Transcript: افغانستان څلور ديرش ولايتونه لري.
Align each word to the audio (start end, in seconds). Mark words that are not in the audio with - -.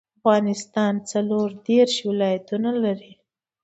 افغانستان 0.19 0.93
څلور 1.11 1.47
ديرش 1.67 1.95
ولايتونه 2.09 2.71
لري. 2.83 3.13